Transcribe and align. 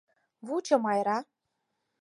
Вучо, 0.45 0.75
Майра. 0.83 1.17